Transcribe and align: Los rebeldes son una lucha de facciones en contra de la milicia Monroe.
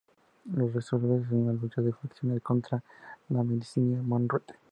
Los 0.45 0.55
rebeldes 0.57 0.85
son 0.85 1.25
una 1.29 1.53
lucha 1.53 1.79
de 1.83 1.93
facciones 1.93 2.37
en 2.37 2.39
contra 2.39 2.81
de 3.29 3.35
la 3.35 3.43
milicia 3.43 3.83
Monroe. 4.01 4.41